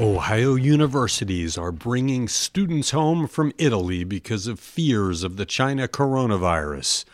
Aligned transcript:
Ohio 0.00 0.54
universities 0.54 1.58
are 1.58 1.70
bringing 1.70 2.26
students 2.26 2.92
home 2.92 3.28
from 3.28 3.52
Italy 3.58 4.02
because 4.02 4.46
of 4.46 4.58
fears 4.58 5.22
of 5.22 5.36
the 5.36 5.44
China 5.44 5.86
coronavirus. 5.86 7.04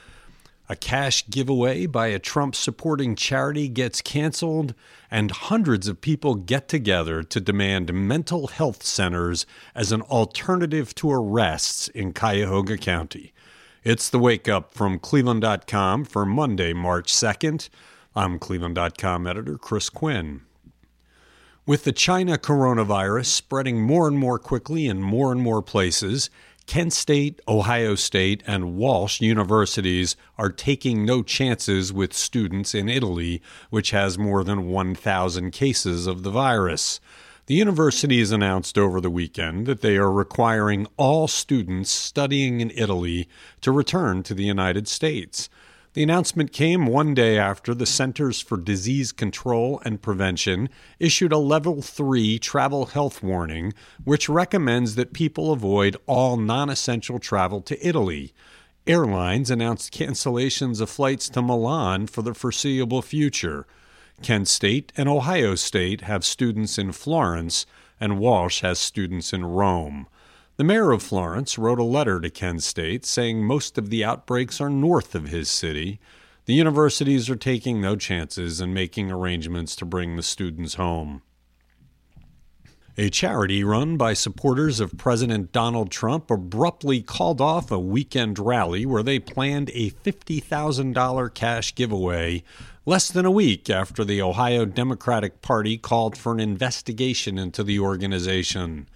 A 0.69 0.77
cash 0.77 1.29
giveaway 1.29 1.87
by 1.87 2.07
a 2.07 2.21
Trump 2.21 2.54
supporting 2.54 3.17
charity 3.17 3.69
gets 3.69 4.01
canceled, 4.01 4.72
and 5.11 5.33
hundreds 5.33 5.88
of 5.88 6.01
people 6.01 6.37
get 6.37 6.69
together 6.69 7.25
to 7.25 7.41
demand 7.41 7.93
mental 7.93 8.47
health 8.47 8.85
centers 8.85 9.47
as 9.75 9.91
an 9.91 10.03
alternative 10.03 10.95
to 10.95 11.11
arrests 11.11 11.89
in 11.89 12.13
Cuyahoga 12.13 12.77
County. 12.77 13.33
It's 13.83 14.09
the 14.09 14.21
wake 14.21 14.49
up 14.49 14.73
from 14.73 15.01
Cleveland.com 15.01 16.05
for 16.05 16.25
Monday, 16.25 16.73
March 16.73 17.12
2nd. 17.12 17.69
I'm 18.15 18.39
Cleveland.com 18.39 19.27
editor 19.27 19.59
Chris 19.59 19.91
Quinn. 19.91 20.43
With 21.66 21.83
the 21.83 21.91
China 21.91 22.38
coronavirus 22.38 23.27
spreading 23.27 23.83
more 23.83 24.07
and 24.07 24.16
more 24.16 24.38
quickly 24.38 24.87
in 24.87 25.02
more 25.02 25.33
and 25.33 25.41
more 25.41 25.61
places, 25.61 26.30
Kent 26.69 26.93
State, 26.93 27.41
Ohio 27.48 27.97
State, 27.97 28.45
and 28.47 28.77
Walsh 28.77 29.20
universities 29.20 30.15
are 30.38 30.52
taking 30.52 31.05
no 31.05 31.24
chances 31.24 31.93
with 31.93 32.15
students 32.15 32.73
in 32.73 32.88
Italy, 32.88 33.43
which 33.71 33.91
has 33.91 34.16
more 34.16 34.45
than 34.45 34.69
1,000 34.69 35.51
cases 35.51 36.07
of 36.07 36.23
the 36.23 36.30
virus. 36.30 37.01
The 37.47 37.55
universities 37.55 38.30
announced 38.30 38.79
over 38.79 39.01
the 39.01 39.10
weekend 39.10 39.66
that 39.66 39.80
they 39.80 39.96
are 39.96 40.12
requiring 40.12 40.87
all 40.96 41.27
students 41.27 41.91
studying 41.91 42.60
in 42.60 42.71
Italy 42.77 43.29
to 43.62 43.73
return 43.73 44.23
to 44.23 44.35
the 44.35 44.45
United 44.45 44.87
States. 44.87 45.48
The 45.97 46.03
announcement 46.03 46.53
came 46.53 46.85
one 46.85 47.15
day 47.15 47.39
after 47.39 47.73
the 47.73 47.87
Centers 47.87 48.43
for 48.43 48.59
Disease 48.59 49.13
Control 49.13 49.81
and 49.83 50.03
Prevention 50.03 50.69
issued 51.01 51.33
a 51.33 51.39
level 51.39 51.81
3 51.81 52.39
travel 52.39 52.85
health 52.85 53.23
warning, 53.23 53.73
which 54.05 54.29
recommends 54.29 54.97
that 54.97 55.15
people 55.15 55.53
avoid 55.53 55.97
all 56.05 56.37
non 56.37 56.69
essential 56.69 57.19
travel 57.19 57.63
to 57.63 57.88
Italy. 57.88 58.35
Airlines 58.87 59.51
announced 59.51 59.91
cancellations 59.91 60.83
of 60.83 60.91
flights 60.91 61.30
to 61.30 61.41
Milan 61.41 62.09
for 62.09 62.21
the 62.21 62.35
foreseeable 62.35 63.01
future. 63.01 63.66
Kent 64.20 64.48
State 64.48 64.92
and 64.98 65.08
Ohio 65.08 65.55
State 65.55 66.03
have 66.03 66.27
students 66.27 66.77
in 66.77 66.92
Florence, 66.92 67.64
and 67.98 68.19
Walsh 68.19 68.60
has 68.60 68.78
students 68.78 69.33
in 69.33 69.47
Rome. 69.47 70.08
The 70.56 70.64
mayor 70.64 70.90
of 70.90 71.02
Florence 71.02 71.58
wrote 71.58 71.78
a 71.78 71.84
letter 71.84 72.18
to 72.18 72.30
Kent 72.30 72.62
State 72.62 73.04
saying 73.04 73.44
most 73.44 73.76
of 73.76 73.90
the 73.90 74.02
outbreaks 74.02 74.58
are 74.58 74.70
north 74.70 75.14
of 75.14 75.28
his 75.28 75.50
city. 75.50 76.00
The 76.46 76.54
universities 76.54 77.28
are 77.28 77.36
taking 77.36 77.78
no 77.78 77.94
chances 77.94 78.58
and 78.58 78.72
making 78.72 79.12
arrangements 79.12 79.76
to 79.76 79.84
bring 79.84 80.16
the 80.16 80.22
students 80.22 80.76
home. 80.76 81.20
A 82.96 83.10
charity 83.10 83.62
run 83.62 83.98
by 83.98 84.14
supporters 84.14 84.80
of 84.80 84.96
President 84.96 85.52
Donald 85.52 85.90
Trump 85.90 86.30
abruptly 86.30 87.02
called 87.02 87.42
off 87.42 87.70
a 87.70 87.78
weekend 87.78 88.38
rally 88.38 88.86
where 88.86 89.02
they 89.02 89.18
planned 89.18 89.68
a 89.74 89.91
$50,000 89.91 91.34
cash 91.34 91.74
giveaway 91.74 92.42
less 92.86 93.10
than 93.10 93.26
a 93.26 93.30
week 93.30 93.68
after 93.68 94.02
the 94.06 94.22
Ohio 94.22 94.64
Democratic 94.64 95.42
Party 95.42 95.76
called 95.76 96.16
for 96.16 96.32
an 96.32 96.41
investigation 96.41 97.36
into 97.36 97.62
the 97.62 97.78
organization. 97.78 98.88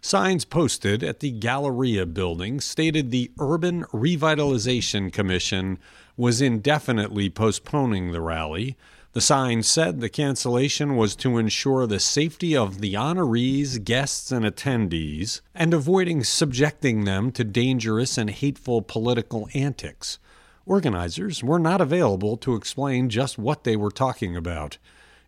Signs 0.00 0.44
posted 0.44 1.02
at 1.02 1.20
the 1.20 1.32
Galleria 1.32 2.06
building 2.06 2.60
stated 2.60 3.10
the 3.10 3.32
Urban 3.40 3.82
Revitalization 3.86 5.12
Commission 5.12 5.78
was 6.16 6.40
indefinitely 6.40 7.28
postponing 7.28 8.12
the 8.12 8.20
rally. 8.20 8.76
The 9.12 9.20
sign 9.20 9.64
said 9.64 10.00
the 10.00 10.08
cancellation 10.08 10.94
was 10.94 11.16
to 11.16 11.38
ensure 11.38 11.86
the 11.86 11.98
safety 11.98 12.56
of 12.56 12.80
the 12.80 12.94
honorees, 12.94 13.82
guests, 13.82 14.30
and 14.30 14.44
attendees, 14.44 15.40
and 15.54 15.74
avoiding 15.74 16.22
subjecting 16.22 17.04
them 17.04 17.32
to 17.32 17.42
dangerous 17.42 18.16
and 18.16 18.30
hateful 18.30 18.82
political 18.82 19.48
antics. 19.52 20.18
Organizers 20.64 21.42
were 21.42 21.58
not 21.58 21.80
available 21.80 22.36
to 22.36 22.54
explain 22.54 23.08
just 23.08 23.38
what 23.38 23.64
they 23.64 23.74
were 23.74 23.90
talking 23.90 24.36
about. 24.36 24.78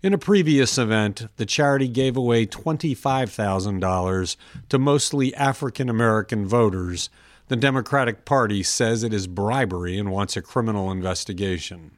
In 0.02 0.14
a 0.14 0.18
previous 0.18 0.78
event, 0.78 1.26
the 1.36 1.44
charity 1.44 1.86
gave 1.86 2.16
away 2.16 2.46
$25,000 2.46 4.36
to 4.70 4.78
mostly 4.78 5.34
African 5.34 5.90
American 5.90 6.46
voters. 6.46 7.10
The 7.48 7.56
Democratic 7.56 8.24
Party 8.24 8.62
says 8.62 9.02
it 9.02 9.12
is 9.12 9.26
bribery 9.26 9.98
and 9.98 10.10
wants 10.10 10.38
a 10.38 10.42
criminal 10.42 10.90
investigation. 10.90 11.90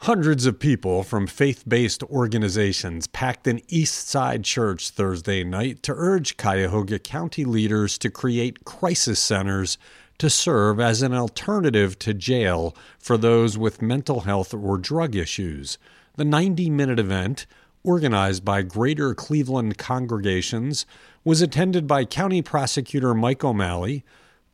Hundreds 0.00 0.44
of 0.44 0.58
people 0.58 1.02
from 1.02 1.26
faith 1.26 1.64
based 1.66 2.02
organizations 2.02 3.06
packed 3.06 3.46
an 3.46 3.62
East 3.68 4.06
Side 4.08 4.44
church 4.44 4.90
Thursday 4.90 5.42
night 5.42 5.82
to 5.84 5.94
urge 5.96 6.36
Cuyahoga 6.36 6.98
County 6.98 7.46
leaders 7.46 7.96
to 7.96 8.10
create 8.10 8.66
crisis 8.66 9.20
centers 9.20 9.78
to 10.18 10.28
serve 10.28 10.78
as 10.78 11.00
an 11.00 11.14
alternative 11.14 11.98
to 12.00 12.12
jail 12.12 12.76
for 12.98 13.16
those 13.16 13.56
with 13.56 13.80
mental 13.80 14.20
health 14.20 14.52
or 14.52 14.76
drug 14.76 15.16
issues. 15.16 15.78
The 16.16 16.24
90 16.24 16.70
minute 16.70 16.98
event, 16.98 17.46
organized 17.84 18.44
by 18.44 18.62
Greater 18.62 19.14
Cleveland 19.14 19.78
congregations, 19.78 20.84
was 21.24 21.40
attended 21.40 21.86
by 21.86 22.04
County 22.04 22.42
Prosecutor 22.42 23.14
Mike 23.14 23.44
O'Malley, 23.44 24.04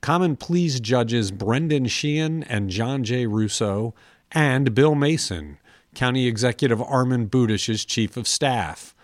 Common 0.01 0.37
Pleas 0.37 0.81
judges 0.81 1.31
Brendan 1.31 1.87
Sheehan 1.87 2.43
and 2.45 2.71
John 2.71 3.03
J. 3.05 3.27
Russo, 3.27 3.95
and 4.33 4.75
Bill 4.75 4.95
Mason, 4.95 5.59
County 5.95 6.27
Executive 6.27 6.79
Armond 6.79 7.31
Budish's 7.31 7.85
Chief 7.85 8.17
of 8.17 8.29
Staff. 8.29 8.95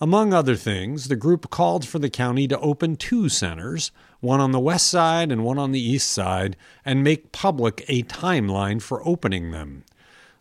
Among 0.00 0.34
other 0.34 0.56
things, 0.56 1.08
the 1.08 1.16
group 1.16 1.48
called 1.48 1.86
for 1.86 1.98
the 1.98 2.10
county 2.10 2.46
to 2.48 2.58
open 2.58 2.96
two 2.96 3.28
centers, 3.28 3.90
one 4.20 4.40
on 4.40 4.52
the 4.52 4.60
west 4.60 4.88
side 4.88 5.32
and 5.32 5.44
one 5.44 5.58
on 5.58 5.72
the 5.72 5.80
east 5.80 6.10
side, 6.10 6.56
and 6.84 7.02
make 7.02 7.32
public 7.32 7.84
a 7.88 8.02
timeline 8.02 8.82
for 8.82 9.06
opening 9.06 9.50
them. 9.52 9.84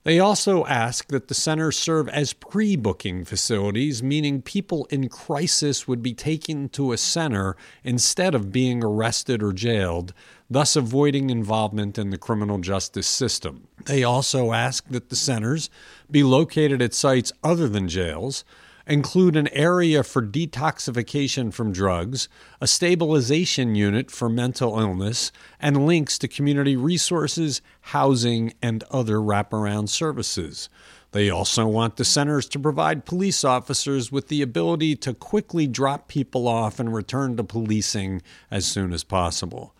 They 0.03 0.19
also 0.19 0.65
ask 0.65 1.09
that 1.09 1.27
the 1.27 1.35
centers 1.35 1.77
serve 1.77 2.09
as 2.09 2.33
pre 2.33 2.75
booking 2.75 3.23
facilities, 3.23 4.01
meaning 4.01 4.41
people 4.41 4.87
in 4.89 5.09
crisis 5.09 5.87
would 5.87 6.01
be 6.01 6.15
taken 6.15 6.69
to 6.69 6.91
a 6.91 6.97
center 6.97 7.55
instead 7.83 8.33
of 8.33 8.51
being 8.51 8.83
arrested 8.83 9.43
or 9.43 9.53
jailed, 9.53 10.13
thus 10.49 10.75
avoiding 10.75 11.29
involvement 11.29 11.99
in 11.99 12.09
the 12.09 12.17
criminal 12.17 12.57
justice 12.57 13.05
system. 13.05 13.67
They 13.85 14.03
also 14.03 14.53
ask 14.53 14.87
that 14.89 15.09
the 15.09 15.15
centers 15.15 15.69
be 16.09 16.23
located 16.23 16.81
at 16.81 16.95
sites 16.95 17.31
other 17.43 17.69
than 17.69 17.87
jails 17.87 18.43
include 18.87 19.35
an 19.35 19.47
area 19.49 20.03
for 20.03 20.21
detoxification 20.21 21.53
from 21.53 21.71
drugs, 21.71 22.27
a 22.59 22.67
stabilization 22.67 23.75
unit 23.75 24.11
for 24.11 24.29
mental 24.29 24.79
illness, 24.79 25.31
and 25.59 25.85
links 25.85 26.17
to 26.19 26.27
community 26.27 26.75
resources, 26.75 27.61
housing, 27.81 28.53
and 28.61 28.83
other 28.91 29.17
wraparound 29.17 29.89
services. 29.89 30.69
They 31.11 31.29
also 31.29 31.67
want 31.67 31.97
the 31.97 32.05
centers 32.05 32.47
to 32.49 32.59
provide 32.59 33.05
police 33.05 33.43
officers 33.43 34.11
with 34.11 34.29
the 34.29 34.41
ability 34.41 34.95
to 34.97 35.13
quickly 35.13 35.67
drop 35.67 36.07
people 36.07 36.47
off 36.47 36.79
and 36.79 36.93
return 36.93 37.35
to 37.37 37.43
policing 37.43 38.21
as 38.49 38.65
soon 38.65 38.93
as 38.93 39.03
possible. 39.03 39.75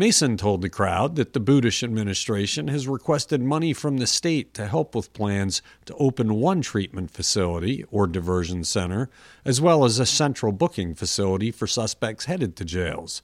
Mason 0.00 0.38
told 0.38 0.62
the 0.62 0.70
crowd 0.70 1.16
that 1.16 1.34
the 1.34 1.40
Budish 1.42 1.82
administration 1.82 2.68
has 2.68 2.88
requested 2.88 3.42
money 3.42 3.74
from 3.74 3.98
the 3.98 4.06
state 4.06 4.54
to 4.54 4.66
help 4.66 4.94
with 4.94 5.12
plans 5.12 5.60
to 5.84 5.94
open 5.96 6.36
one 6.36 6.62
treatment 6.62 7.10
facility 7.10 7.84
or 7.90 8.06
diversion 8.06 8.64
center, 8.64 9.10
as 9.44 9.60
well 9.60 9.84
as 9.84 9.98
a 9.98 10.06
central 10.06 10.52
booking 10.52 10.94
facility 10.94 11.50
for 11.50 11.66
suspects 11.66 12.24
headed 12.24 12.56
to 12.56 12.64
jails. 12.64 13.20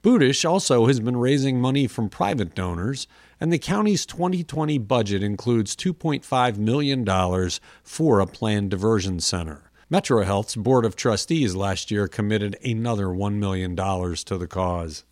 Budish 0.00 0.48
also 0.48 0.86
has 0.86 1.00
been 1.00 1.16
raising 1.16 1.60
money 1.60 1.88
from 1.88 2.08
private 2.08 2.54
donors, 2.54 3.08
and 3.40 3.52
the 3.52 3.58
county's 3.58 4.06
2020 4.06 4.78
budget 4.78 5.24
includes 5.24 5.74
$2.5 5.74 6.56
million 6.56 7.50
for 7.82 8.20
a 8.20 8.28
planned 8.28 8.70
diversion 8.70 9.18
center. 9.18 9.72
MetroHealth's 9.90 10.54
Board 10.54 10.84
of 10.84 10.94
Trustees 10.94 11.56
last 11.56 11.90
year 11.90 12.06
committed 12.06 12.56
another 12.64 13.06
$1 13.06 13.34
million 13.34 13.74
to 13.74 14.38
the 14.38 14.46
cause. 14.46 15.02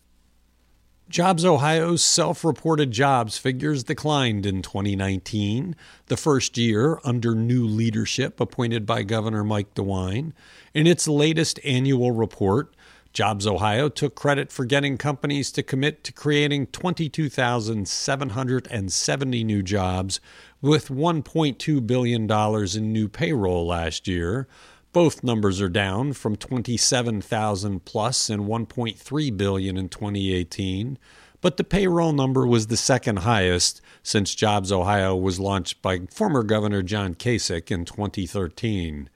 Jobs 1.11 1.43
Ohio's 1.43 2.01
self 2.01 2.45
reported 2.45 2.91
jobs 2.91 3.37
figures 3.37 3.83
declined 3.83 4.45
in 4.45 4.61
2019, 4.61 5.75
the 6.07 6.15
first 6.15 6.57
year 6.57 7.01
under 7.03 7.35
new 7.35 7.67
leadership 7.67 8.39
appointed 8.39 8.85
by 8.85 9.03
Governor 9.03 9.43
Mike 9.43 9.73
DeWine. 9.73 10.31
In 10.73 10.87
its 10.87 11.09
latest 11.09 11.59
annual 11.65 12.13
report, 12.13 12.73
Jobs 13.11 13.45
Ohio 13.45 13.89
took 13.89 14.15
credit 14.15 14.53
for 14.53 14.63
getting 14.63 14.97
companies 14.97 15.51
to 15.51 15.61
commit 15.61 16.05
to 16.05 16.13
creating 16.13 16.67
22,770 16.67 19.43
new 19.43 19.61
jobs 19.61 20.21
with 20.61 20.87
$1.2 20.87 21.85
billion 21.85 22.31
in 22.77 22.93
new 22.93 23.09
payroll 23.09 23.67
last 23.67 24.07
year, 24.07 24.47
both 24.93 25.23
numbers 25.23 25.61
are 25.61 25.69
down 25.69 26.13
from 26.13 26.35
27,000 26.35 27.85
plus 27.85 28.29
and 28.29 28.43
1.3 28.43 29.37
billion 29.37 29.77
in 29.77 29.89
2018, 29.89 30.97
but 31.39 31.57
the 31.57 31.63
payroll 31.63 32.13
number 32.13 32.45
was 32.45 32.67
the 32.67 32.77
second 32.77 33.19
highest 33.19 33.81
since 34.03 34.35
Jobs 34.35 34.71
Ohio 34.71 35.15
was 35.15 35.39
launched 35.39 35.81
by 35.81 35.99
former 36.11 36.43
Governor 36.43 36.83
John 36.83 37.15
Kasich 37.15 37.71
in 37.71 37.85
2013. 37.85 39.09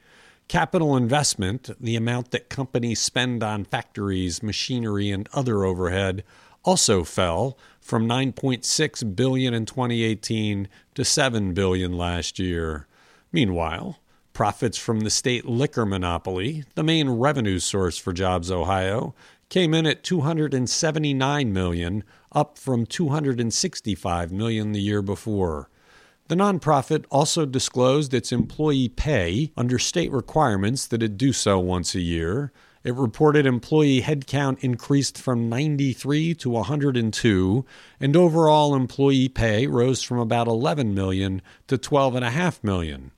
Capital 0.48 0.96
investment, 0.96 1.70
the 1.80 1.96
amount 1.96 2.32
that 2.32 2.50
companies 2.50 3.00
spend 3.00 3.44
on 3.44 3.66
factories, 3.66 4.44
machinery, 4.44 5.10
and 5.12 5.28
other 5.34 5.66
overhead, 5.66 6.24
also 6.64 7.04
fell 7.04 7.58
from 7.80 8.08
9.6 8.08 9.16
billion 9.16 9.54
in 9.54 9.66
2018 9.66 10.68
to 10.96 11.06
7 11.06 11.54
billion 11.54 11.94
last 11.94 12.40
year. 12.40 12.88
Meanwhile, 13.32 14.00
profits 14.36 14.78
from 14.78 15.00
the 15.00 15.10
state 15.10 15.46
liquor 15.46 15.86
monopoly, 15.86 16.64
the 16.76 16.84
main 16.84 17.10
revenue 17.10 17.58
source 17.58 17.98
for 17.98 18.14
Jobs 18.14 18.52
Ohio, 18.52 19.16
came 19.50 19.74
in 19.74 19.88
at 19.88 20.04
279 20.04 21.54
million, 21.54 22.04
up 22.34 22.60
from 22.60 22.86
265 22.86 24.32
million 24.32 24.74
the 24.74 24.82
year 24.82 25.02
before. 25.02 25.70
The 26.28 26.36
nonprofit 26.36 27.06
also 27.10 27.46
disclosed 27.46 28.14
its 28.14 28.32
employee 28.32 28.90
pay 28.90 29.52
under 29.56 29.80
state 29.80 30.12
requirements 30.12 30.86
that 30.88 31.02
it 31.02 31.18
do 31.18 31.32
so 31.32 31.58
once 31.58 31.96
a 31.96 32.02
year. 32.02 32.52
It 32.84 32.94
reported 32.94 33.46
employee 33.46 34.02
headcount 34.02 34.64
increased 34.64 35.18
from 35.18 35.50
93 35.50 36.36
to 36.36 36.50
102, 36.50 37.66
and 38.00 38.16
overall 38.16 38.76
employee 38.76 39.30
pay 39.30 39.66
rose 39.66 40.04
from 40.04 40.20
about 40.20 40.48
11 40.48 40.94
million 40.94 41.42
to 41.68 41.78
12.5 41.78 42.64
million. 42.64 43.12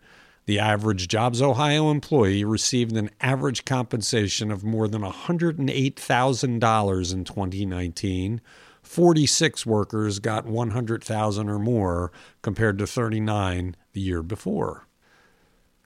The 0.48 0.58
average 0.60 1.08
Jobs 1.10 1.42
Ohio 1.42 1.92
employee 1.92 2.46
received 2.46 2.96
an 2.96 3.10
average 3.20 3.66
compensation 3.66 4.50
of 4.50 4.64
more 4.64 4.88
than 4.88 5.02
$108,000 5.02 7.14
in 7.14 7.24
2019 7.26 8.40
46 8.82 9.66
workers 9.66 10.20
got 10.20 10.46
100,000 10.46 11.50
or 11.50 11.60
more 11.60 12.14
compared 12.42 12.78
to 12.78 12.88
39 12.88 13.76
the 13.92 14.00
year 14.00 14.24
before. 14.24 14.88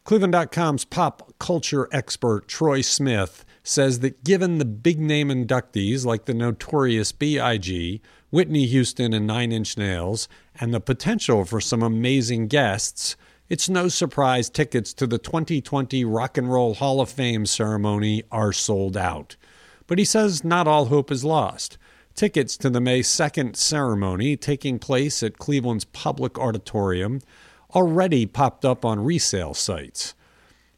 Cleveland.com's 0.03 0.85
pop 0.85 1.33
culture 1.39 1.87
expert 1.91 2.47
Troy 2.47 2.81
Smith 2.81 3.43
says 3.63 4.01
that 4.01 4.23
given 4.23 4.59
the 4.59 4.65
big 4.65 4.99
name 4.99 5.29
inductees 5.29 6.05
like 6.05 6.25
the 6.25 6.35
notorious 6.35 7.11
B.I.G., 7.11 7.99
Whitney 8.29 8.67
Houston, 8.67 9.13
and 9.13 9.25
Nine 9.25 9.51
Inch 9.51 9.75
Nails, 9.75 10.27
and 10.59 10.71
the 10.71 10.79
potential 10.79 11.45
for 11.45 11.59
some 11.59 11.81
amazing 11.81 12.47
guests, 12.47 13.15
it's 13.51 13.68
no 13.68 13.89
surprise 13.89 14.50
tickets 14.50 14.94
to 14.94 15.06
the 15.06 15.18
2020 15.18 16.06
Rock 16.06 16.38
and 16.38 16.50
Roll 16.50 16.75
Hall 16.75 17.01
of 17.01 17.09
Fame 17.09 17.45
ceremony 17.45 18.24
are 18.31 18.53
sold 18.53 18.95
out. 18.95 19.36
But 19.88 20.00
he 20.00 20.06
says 20.06 20.45
not 20.45 20.69
all 20.69 20.86
hope 20.86 21.12
is 21.12 21.25
lost. 21.25 21.77
Tickets 22.15 22.56
to 22.56 22.69
the 22.69 22.80
May 22.80 23.01
2nd 23.01 23.57
ceremony, 23.57 24.38
taking 24.38 24.80
place 24.80 25.21
at 25.21 25.38
Cleveland's 25.38 25.83
Public 25.83 26.39
Auditorium, 26.39 27.19
already 27.75 28.25
popped 28.25 28.63
up 28.63 28.86
on 28.86 29.03
resale 29.03 29.54
sites. 29.54 30.15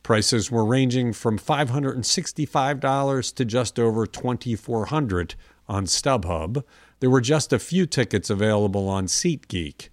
Prices 0.01 0.49
were 0.49 0.65
ranging 0.65 1.13
from 1.13 1.37
$565 1.37 3.35
to 3.35 3.45
just 3.45 3.77
over 3.77 4.07
$2,400 4.07 5.35
on 5.69 5.85
StubHub. 5.85 6.63
There 7.01 7.11
were 7.11 7.21
just 7.21 7.53
a 7.53 7.59
few 7.59 7.85
tickets 7.85 8.31
available 8.31 8.89
on 8.89 9.05
SeatGeek. 9.05 9.89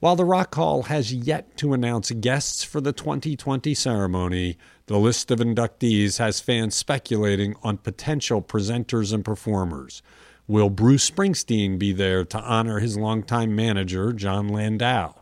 While 0.00 0.14
the 0.14 0.24
Rock 0.24 0.54
Hall 0.54 0.84
has 0.84 1.12
yet 1.12 1.56
to 1.56 1.72
announce 1.72 2.12
guests 2.12 2.62
for 2.62 2.80
the 2.80 2.92
2020 2.92 3.74
ceremony, 3.74 4.56
the 4.86 4.96
list 4.96 5.32
of 5.32 5.40
inductees 5.40 6.18
has 6.18 6.38
fans 6.38 6.76
speculating 6.76 7.56
on 7.64 7.78
potential 7.78 8.40
presenters 8.40 9.12
and 9.12 9.24
performers. 9.24 10.00
Will 10.46 10.70
Bruce 10.70 11.10
Springsteen 11.10 11.80
be 11.80 11.92
there 11.92 12.24
to 12.26 12.38
honor 12.38 12.78
his 12.78 12.96
longtime 12.96 13.56
manager, 13.56 14.12
Jon 14.12 14.46
Landau? 14.46 15.14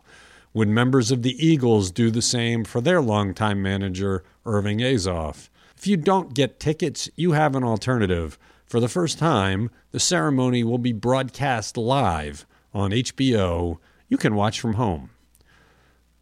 Would 0.53 0.69
members 0.69 1.09
of 1.09 1.23
the 1.23 1.43
Eagles 1.43 1.89
do 1.89 2.11
the 2.11 2.21
same 2.21 2.63
for 2.63 2.79
their 2.79 3.01
longtime 3.01 3.63
manager, 3.63 4.23
Irving 4.45 4.77
Azoff? 4.77 5.49
If 5.75 5.87
you 5.87 5.97
don't 5.97 6.35
get 6.35 6.59
tickets, 6.59 7.09
you 7.15 7.31
have 7.31 7.55
an 7.55 7.63
alternative. 7.63 8.37
For 8.67 8.79
the 8.79 8.87
first 8.87 9.17
time, 9.17 9.71
the 9.89 9.99
ceremony 9.99 10.63
will 10.63 10.77
be 10.77 10.93
broadcast 10.93 11.77
live 11.77 12.45
on 12.75 12.91
HBO. 12.91 13.79
You 14.07 14.17
can 14.17 14.35
watch 14.35 14.59
from 14.59 14.73
home. 14.73 15.09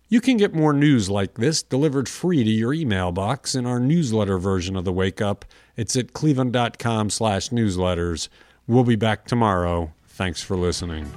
You 0.07 0.21
can 0.21 0.37
get 0.37 0.53
more 0.53 0.73
news 0.73 1.09
like 1.09 1.35
this 1.35 1.63
delivered 1.63 2.07
free 2.07 2.43
to 2.43 2.49
your 2.49 2.73
email 2.73 3.11
box 3.11 3.55
in 3.55 3.65
our 3.65 3.79
newsletter 3.79 4.37
version 4.37 4.75
of 4.75 4.85
the 4.85 4.93
Wake 4.93 5.19
Up. 5.19 5.45
It's 5.75 5.95
at 5.95 6.13
cleveland.com 6.13 7.09
slash 7.09 7.49
newsletters. 7.49 8.29
We'll 8.67 8.83
be 8.83 8.95
back 8.95 9.25
tomorrow. 9.25 9.93
Thanks 10.07 10.41
for 10.41 10.55
listening. 10.55 11.11